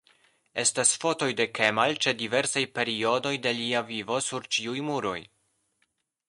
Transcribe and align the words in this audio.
Estas 0.61 0.93
fotoj 1.01 1.27
de 1.41 1.45
Kemal 1.59 1.93
ĉe 2.05 2.13
diversaj 2.21 2.63
periodoj 2.79 3.35
de 3.45 3.53
lia 3.59 3.85
vivo 3.93 4.19
sur 4.31 4.49
ĉiuj 4.57 4.77
muroj. 4.89 5.17